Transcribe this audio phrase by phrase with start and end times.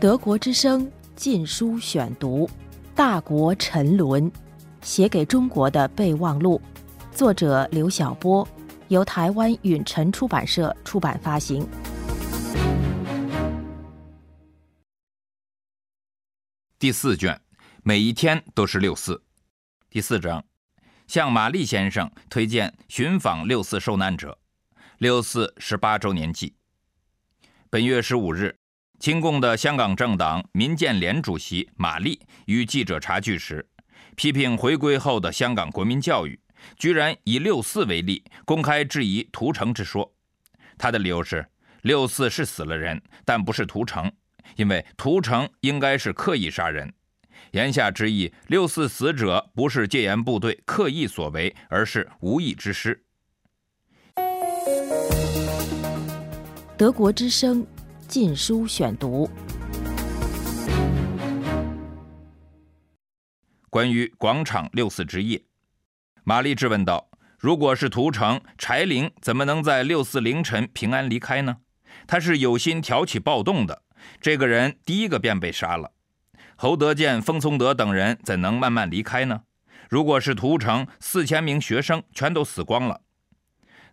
[0.00, 2.46] 德国之声禁书选读，
[2.94, 4.32] 《大国沉沦》，
[4.80, 6.58] 写给中国的备忘录，
[7.12, 8.48] 作者刘晓波，
[8.88, 11.68] 由台湾允晨出版社出版发行。
[16.78, 17.38] 第四卷，
[17.82, 19.22] 每一天都是六四。
[19.90, 20.42] 第四章，
[21.08, 24.38] 向玛丽先生推荐寻访六四受难者。
[24.96, 26.54] 六四十八周年祭。
[27.68, 28.59] 本月十五日。
[29.00, 33.66] 亲共的香港政党民建联主席马丽与记者茶聚时，
[34.14, 36.38] 批评回归后的香港国民教育
[36.76, 40.12] 居然以六四为例，公开质疑屠城之说。
[40.76, 41.46] 他的理由是：
[41.80, 44.12] 六四是死了人，但不是屠城，
[44.56, 46.92] 因为屠城应该是刻意杀人。
[47.52, 53.02] 言下之意，六四死者不是戒严部队刻意所为，而是无意之失。
[56.76, 57.66] 德国之声。
[58.10, 59.30] 禁书选读。
[63.70, 65.40] 关于广场六四之夜，
[66.24, 67.08] 玛丽质问道
[67.38, 71.58] ：“如果是屠城，柴玲怎么能在六四凌晨平安离开呢？
[72.08, 73.84] 他是有心挑起暴动的。
[74.20, 75.92] 这个人第一个便被杀了。
[76.56, 79.42] 侯德健、封从德等人怎能慢慢离开呢？
[79.88, 83.02] 如果是屠城，四千名学生全都死光了。”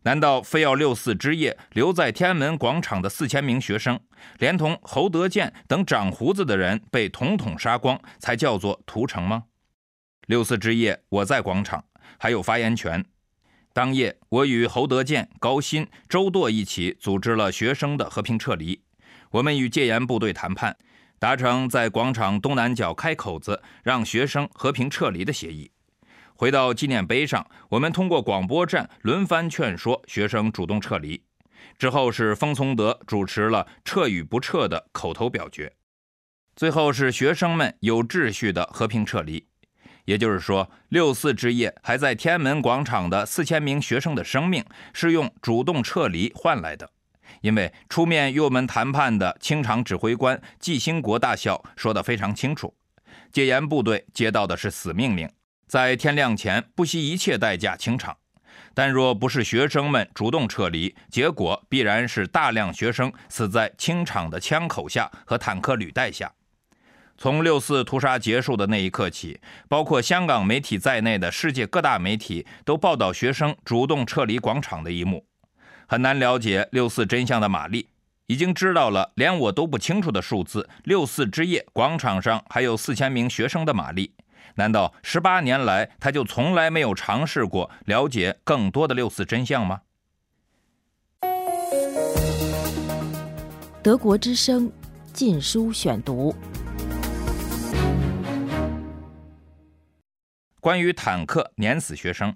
[0.03, 3.99] 难道非要六四之夜留在天安门广场的四千名学生，
[4.39, 9.43] 连同侯德健等长胡子的人被统统杀光，才叫做屠城吗？
[10.27, 11.83] 六四之夜，我在广场，
[12.17, 13.03] 还有发言权。
[13.73, 18.81] 当夜，我与侯德健、高鑫、周舵一起组织了学生的和平撤离。
[19.31, 20.75] 我们与戒严部队谈判，
[21.19, 25.69] 达成在广场东南角开口子，让学生和平撤离的协议。
[26.37, 31.23] 回到纪念碑上，我们通过广播站轮番劝说学生主动撤离。
[31.79, 35.73] 之后是封从德主持了“撤与不撤”的口头表决，
[36.55, 39.47] 最后是学生们有秩序的和平撤离。
[40.05, 46.89] 也就是说，六四之夜还在天安门广场的四千名学生的生命是用主动撤离换来的。
[47.41, 52.73] 因为出面与我们谈判的清场指挥官季兴国大校说得非常清楚，
[53.31, 55.29] 戒严部队接到的是死命令。
[55.67, 58.15] 在天亮前不惜一切代价清场，
[58.73, 66.31] 但若不是学生们主动撤离，结果必然是大量学生死在清场的枪口下和坦克履带下。
[67.17, 75.25] 从六四屠杀结束的那一刻起，包括香港媒体在内的世界各大媒体都报道学生主动撤离广场的一幕。
[75.87, 77.89] 很难了解六四真相的玛丽，
[78.27, 84.13] 已经知道了连我都不清楚的数字：六四之夜广场上还有四千名学生的玛丽。
[84.55, 89.81] 难道十八年来他就从来没有尝试过了解更多的六四真相吗？
[93.83, 94.71] 德国之声，
[95.13, 96.35] 禁书选读。
[100.59, 102.35] 关于坦克碾死学生，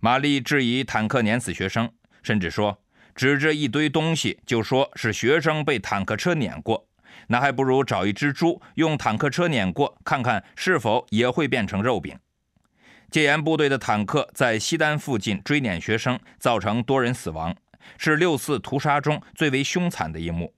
[0.00, 1.90] 玛丽质疑坦克碾死学生，
[2.22, 2.82] 甚至说
[3.14, 6.89] 指着一堆东西就说是学生被坦克车碾过。
[7.30, 12.18] 那还不如找一只猪，用坦克车碾过，看看是否也会变成肉饼。
[13.08, 17.54] 戒严部队的坦克在西单附近追碾学生，造成多人死亡，
[17.96, 20.52] 是六四屠杀中最为凶残的一幕。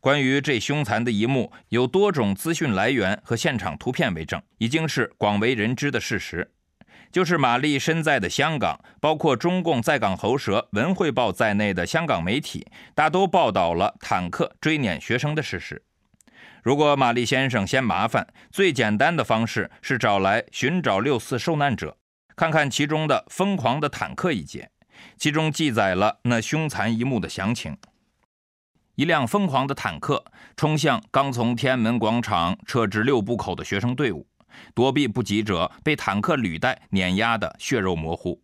[0.00, 6.50] 关于这凶残的一幕，有多种资讯来源和现场图片为证，已经是广为人知的事实。
[7.12, 15.82] 就是玛丽身在的香港，包括中共在港喉舌《文汇报》在内的香港媒体，大都报道了坦克追碾学生的事实。
[16.62, 21.96] 如果玛丽先生嫌麻烦，最简单的方式是找来寻找六四受难者，
[22.36, 24.70] 看看其中的疯狂的坦克一节，
[25.16, 27.76] 其中记载了那凶残一幕的详情。
[28.96, 30.24] 一辆疯狂的坦克
[30.56, 34.26] 冲向刚从天安门广场撤至六部口的学生队伍，
[34.74, 38.42] 躲避不及者被坦克履带碾压得血肉模糊，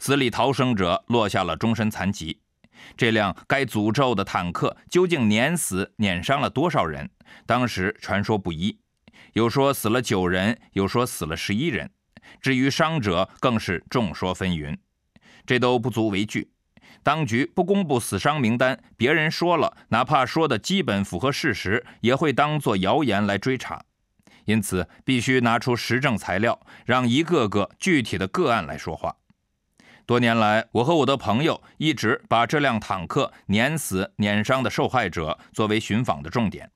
[0.00, 2.40] 死里逃生者落下了终身残疾。
[2.96, 7.10] 这辆该诅咒的坦克究竟碾死、碾伤了多少人？
[7.46, 8.78] 当时传说不一，
[9.32, 11.90] 有说死了九人，有说死了十一人。
[12.40, 14.76] 至于伤者，更是众说纷纭。
[15.46, 16.50] 这都不足为惧。
[17.02, 23.84] 当局不公布死伤名单，别人说了，哪怕说的基本符合事实，也会当作谣言来追查。
[24.46, 29.16] 因此，必须拿出实证材料，让一个个具体的个案来说话。
[30.06, 36.70] 多年来，我和我的朋友一直把这辆坦克碾死、碾伤的受害者作为寻访的重点。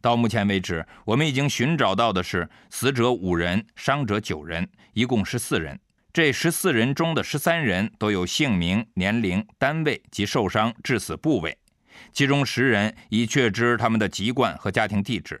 [0.00, 5.78] 到目前为止，我们已经寻找到的是死者五人，伤者九人，一共十四人。
[6.12, 11.56] 这十四人中的十三人都有姓名、年龄、单位及受伤致死部位，
[12.12, 15.40] 其中十人已确知他们的籍贯和家庭地址，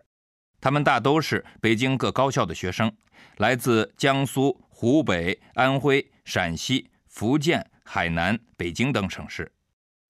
[0.60, 2.92] 他们大都是北京各高校的学生，
[3.36, 9.52] 来自江苏、湖北、安徽、陕西、福建、海南、北京等省市。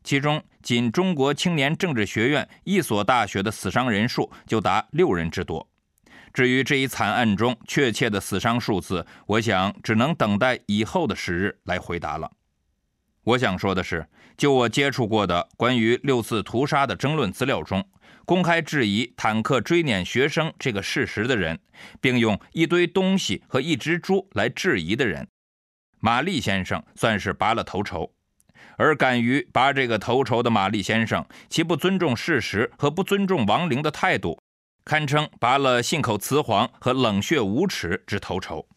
[0.02, 5.68] 其中，仅中国青年政治学院一所大学的死伤人数就达六人之多。
[6.32, 12.30] 至于这一惨案中确切的死伤数字，我想只能等待以后的时日来回答了。
[13.24, 14.08] 我想说的是，
[14.38, 17.86] 就我接触过的关于六四屠杀的争论资料中，
[18.24, 21.60] 公开质疑坦克追撵学生这个事实的人，
[22.00, 25.28] 并用一堆东西和一只猪来质疑的人，
[26.04, 28.12] 马立先生算是拔了头筹。
[28.76, 34.38] 而敢于拔这个头筹的马立先生，其不尊重事实和不尊重亡灵的态度，
[34.84, 38.68] 堪称拔了信口雌黄和冷血无耻之头筹。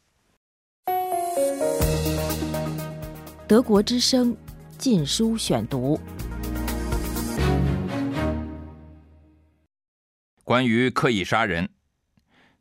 [3.45, 4.33] 德国之声
[4.77, 5.99] 《禁书选读》，
[10.45, 11.67] 关于刻意杀人，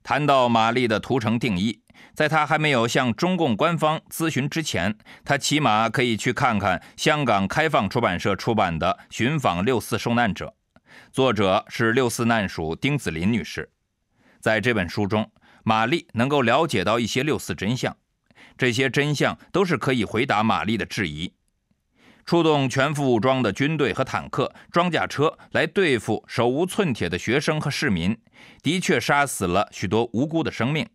[0.03, 1.83] 谈到玛丽的屠城定义。
[2.15, 10.55] 在他还没有向中共官方咨询之前，他起码可以去看看香港开放出版社出版的《寻访六四受难者》，
[11.13, 13.71] 作者是六四难属丁子霖女士。
[14.41, 15.31] 在这本书中，
[15.65, 17.97] 玛丽能够了解到一些六四真相，
[18.57, 21.33] 这些真相都是可以回答玛丽的质疑。
[22.25, 28.19] 出动全副武装的军队和坦克、装甲车来对付手无寸铁的学生和市民，
[28.63, 30.89] 的确杀死了许多无辜的生命。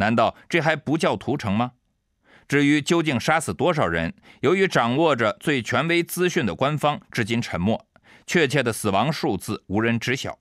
[0.00, 1.72] 难道这还不叫屠城吗？
[2.48, 7.86] 至于究竟杀死多少人，由于掌握着最权威资讯的官方至今沉默，
[8.26, 10.36] 确切的死亡数字无人知晓。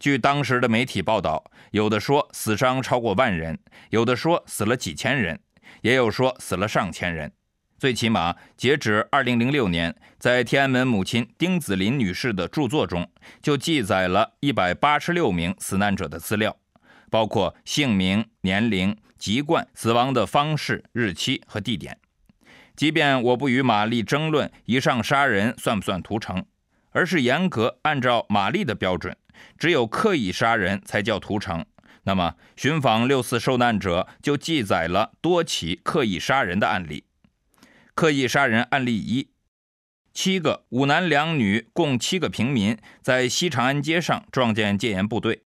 [0.00, 3.58] 据当时的媒体报道，有的说死伤超过万人，
[3.90, 5.38] 有的说死了几千人，
[5.82, 7.30] 也有说死了上千人。
[7.78, 13.08] 最起码，截止2006年，在天安门母亲丁子霖女士的著作中，
[13.40, 16.56] 就记载了186名死难者的资料。
[17.10, 21.98] 包括姓名、年龄、籍贯、死亡的方式、日期和地点。
[22.74, 26.44] 即便我不与玛丽争论以上杀人算不算屠城，
[26.90, 29.16] 而是严格按照玛丽的标准，
[29.58, 31.64] 只有刻意杀人才叫屠城。
[32.02, 37.04] 那么，寻访六四受难者就记载了多起刻意杀人的案例。
[37.94, 39.30] 刻意杀人案例一：
[40.12, 45.45] 七个五男两女共七个平民在西长安街上撞见戒严部队。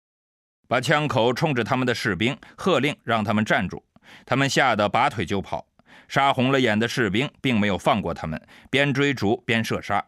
[0.68, 3.84] 把枪口冲着他们的士兵，喝令让他们站住。
[4.26, 5.68] 他们吓得拔腿就跑。
[6.08, 8.40] 杀红了眼的士兵并没有放过他们，
[8.70, 10.06] 边追逐边射杀。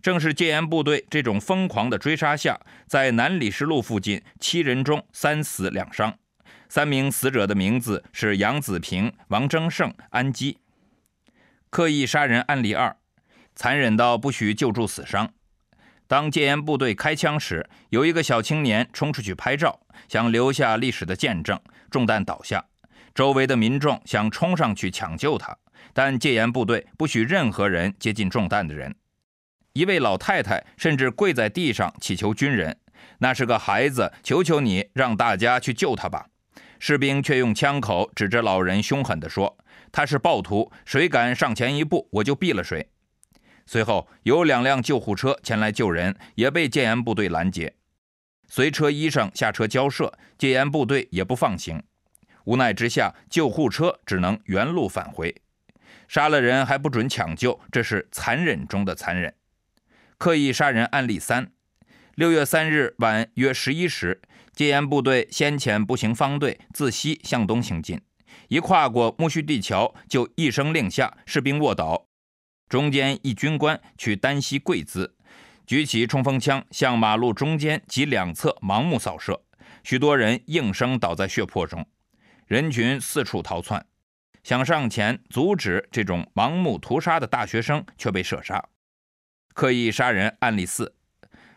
[0.00, 6.16] 正是戒严部队这种疯狂的追杀下，在南礼士路附近，七人中三死两伤。
[6.68, 10.58] 三名死者的名字是杨子平、王争胜、安基。
[11.68, 12.96] 刻意杀人案例二：
[13.56, 15.30] 残忍到不许救助死伤。
[16.10, 19.78] 当戒严部队开枪时，有一个小青年冲出去拍照，
[20.08, 21.56] 想留下历史的见证。
[21.88, 22.64] 中弹倒下，
[23.14, 25.56] 周围的民众想冲上去抢救他，
[25.92, 28.92] 但戒严部队不许任何人接近中弹的人。
[29.72, 32.76] 一位老太太甚至跪在地上祈求军人
[33.18, 36.26] ：“那是个孩子，求求你让大家去救他吧。”
[36.80, 39.56] 士兵却用枪口指着老人，凶狠地说
[39.92, 42.88] ：“他是暴徒，谁敢上前一步，我就毙了谁。”
[43.72, 47.72] 随后有两辆救护车前来救人，也被戒严部队拦截。
[48.48, 51.80] 随车医生下车交涉，戒严部队也不放行。
[52.46, 55.32] 无奈之下，救护车只能原路返回。
[56.08, 59.32] 杀了人还不准抢救，这是残忍中的残忍。
[60.18, 61.52] 刻意杀人案例三：
[62.16, 64.20] 六月三日晚约十一时，
[64.52, 68.00] 戒严部队先遣步行方队自西向东行进，
[68.48, 72.09] 一跨过木须地桥，就一声令下，士兵卧倒。
[72.70, 75.16] 中间一军官取单膝跪姿，
[75.66, 79.42] 举起冲锋枪向马路中间及两侧盲目扫射，
[79.82, 81.84] 许多人应声倒在血泊中，
[82.46, 83.84] 人群四处逃窜，
[84.44, 88.64] 想上前阻止这种盲目屠杀的大学生却被射杀。
[89.52, 90.94] 刻意杀人案例四：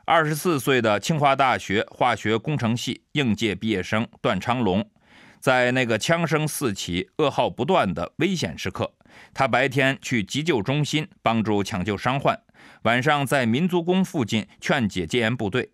[0.06, 4.90] 二十四岁的清华大学化学工程系应届毕业生段昌龙。
[5.40, 8.94] 在那个枪声四起、噩耗不断的危险时刻，
[9.34, 12.40] 他白天去急救中心帮助抢救伤患，
[12.84, 15.72] 晚上在民族宫附近劝解戒严部队。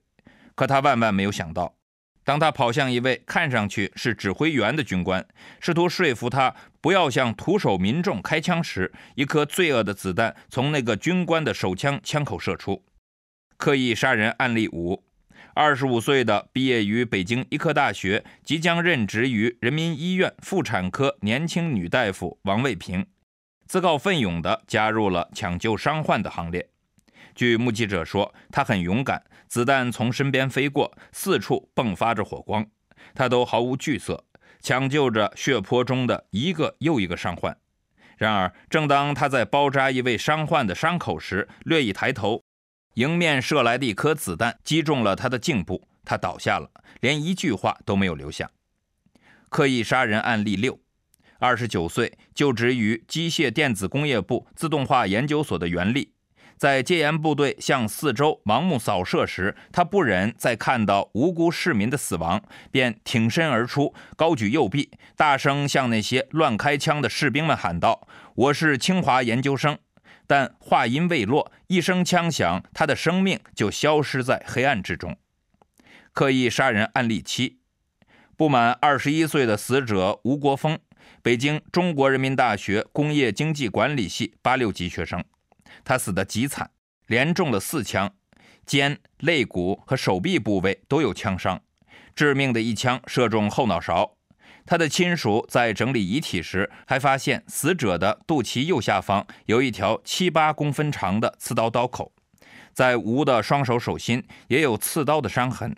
[0.55, 1.75] 可他万万没有想到，
[2.23, 5.25] 当他跑向一位看上去是指挥员的军官，
[5.59, 12.83] 试图说服他不要向徒手民众开枪时，一颗罪恶的子弹从那个军官的手枪枪口射出。
[13.57, 15.03] 刻意杀人案例五。
[15.55, 23.05] 二十五岁的毕业于北京医科大学，即将任职于人民医院妇产科年轻女大夫王卫平，
[23.69, 26.67] 自告奋勇地加入了抢救伤患的行列。
[27.35, 32.65] 据目击者说，他很勇敢，子弹从身边飞过，四处迸发着火光，
[33.13, 34.25] 他都毫无惧色，
[34.59, 37.55] 抢救着血泊中的一个又一个伤患。
[38.17, 42.41] 然而，正当他在包扎一位伤患的伤口时，略一抬头，
[42.95, 46.71] 迎面射来的一颗子弹击中了他的颈部，他倒下了，
[47.01, 48.49] 连一句话都没有留下。
[49.47, 50.79] 刻意杀人案例六：
[51.39, 56.13] 二十九岁，就职于机械电子工业部自动化研究所的袁立。
[56.57, 68.05] 在戒严部队向四周盲目扫射时，他不忍再看到无辜市民的死亡，便挺身而出，高举右臂，大声向那些乱开枪的士兵们喊道
[68.35, 69.79] ：“我是清华研究生。”
[70.27, 75.15] 但话音未落，一声枪响，他的生命就消失在黑暗之中。
[76.11, 77.59] 刻意杀人案例七：
[78.35, 80.77] 不满二十一岁的死者吴国峰，
[81.21, 85.23] 北京中国人民大学工业经济管理系八六级学生。
[85.83, 86.71] 他死得极惨，
[87.07, 88.13] 连中了四枪，
[88.65, 91.61] 肩、肋骨和手臂部位都有枪伤，
[92.15, 94.15] 致命的一枪射中后脑勺。
[94.65, 102.11] 他的亲属在整理遗体时，还发现死者的肚脐右下方有一条七八公分长的刺刀刀口，
[102.73, 105.75] 在吴的双手手心也有刺刀的伤痕，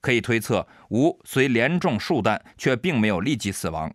[0.00, 3.94] 可以推测吴虽连中数弹，却并没有立即死亡，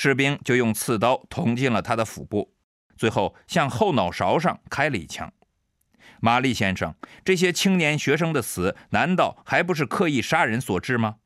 [0.00, 2.54] 士兵就用刺刀捅进了他的腹部。
[2.96, 5.32] 最后向后脑勺上开了一枪，
[6.20, 11.16] 玛丽先生，这些青年学生的死难道还不是刻意杀人所致吗？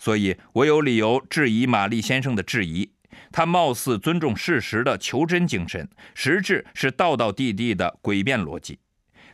[0.00, 2.90] 所以我有理由质疑玛丽先生的质疑。
[3.30, 8.80] 他貌似尊重事实的求真精神，实质是道道地地的诡辩逻辑。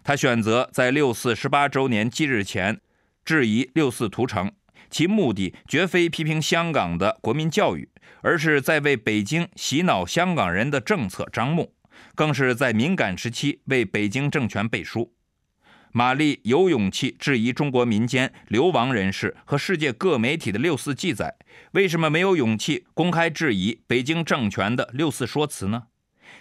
[0.05, 2.83] 他选择在六四十八周年忌日前
[3.25, 4.53] 质疑六四屠城，
[4.91, 7.89] 其目的绝非批评香港的国民教育。
[8.21, 11.73] 而是在为北京洗脑香港人的政策张目，
[12.17, 15.15] 更是在敏感时期为北京政权背书。
[15.93, 21.37] 玛丽有勇气质疑中国民间流亡人士和世界各媒体的六四记载，
[21.73, 25.85] 为什么没有勇气公开质疑北京政权的六四说辞呢？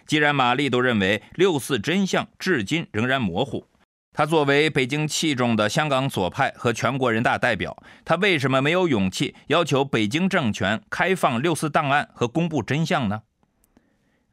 [0.07, 3.67] 既然玛丽都认为六四真相至今仍然模糊。
[4.17, 13.21] 他作为北京器重的香港左派和全国人大代表，他为什么没有勇气要求北京政权开放六四档案和公布真相呢？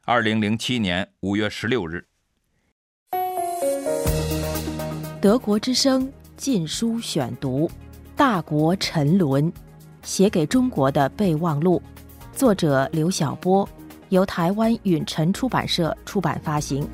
[0.05, 2.03] 二零零七年五月十六日，
[5.21, 7.67] 《德国之声》禁书选读，
[8.15, 9.53] 《大国沉沦：
[10.01, 11.79] 写给中国的备忘录》，
[12.35, 13.69] 作者刘晓波，
[14.09, 16.89] 由台湾允晨出版社出版发行。